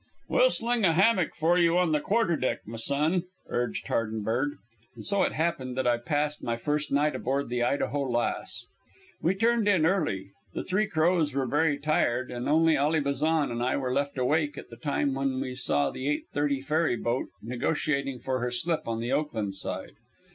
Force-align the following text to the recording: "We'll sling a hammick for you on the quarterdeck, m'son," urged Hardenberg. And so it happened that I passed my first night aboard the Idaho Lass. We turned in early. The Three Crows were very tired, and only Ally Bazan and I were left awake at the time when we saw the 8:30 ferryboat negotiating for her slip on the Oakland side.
"We'll 0.27 0.49
sling 0.49 0.83
a 0.83 0.93
hammick 0.93 1.35
for 1.35 1.59
you 1.59 1.77
on 1.77 1.91
the 1.91 1.99
quarterdeck, 1.99 2.61
m'son," 2.67 3.25
urged 3.47 3.85
Hardenberg. 3.85 4.53
And 4.95 5.05
so 5.05 5.21
it 5.21 5.33
happened 5.33 5.77
that 5.77 5.85
I 5.85 5.99
passed 5.99 6.41
my 6.41 6.55
first 6.55 6.91
night 6.91 7.15
aboard 7.15 7.49
the 7.49 7.61
Idaho 7.61 8.01
Lass. 8.09 8.65
We 9.21 9.35
turned 9.35 9.67
in 9.67 9.85
early. 9.85 10.31
The 10.55 10.63
Three 10.63 10.87
Crows 10.87 11.35
were 11.35 11.45
very 11.45 11.77
tired, 11.77 12.31
and 12.31 12.49
only 12.49 12.75
Ally 12.75 12.99
Bazan 12.99 13.51
and 13.51 13.61
I 13.61 13.77
were 13.77 13.93
left 13.93 14.17
awake 14.17 14.57
at 14.57 14.71
the 14.71 14.75
time 14.77 15.13
when 15.13 15.39
we 15.39 15.53
saw 15.53 15.91
the 15.91 16.07
8:30 16.33 16.63
ferryboat 16.63 17.27
negotiating 17.43 18.21
for 18.21 18.39
her 18.39 18.49
slip 18.49 18.87
on 18.87 19.01
the 19.01 19.11
Oakland 19.11 19.53
side. 19.53 19.91